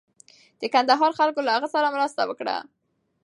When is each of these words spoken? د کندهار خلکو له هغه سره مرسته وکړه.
د 0.61 0.63
کندهار 0.73 1.11
خلکو 1.19 1.39
له 1.45 1.51
هغه 1.55 1.67
سره 1.75 1.93
مرسته 1.95 2.21
وکړه. 2.25 2.57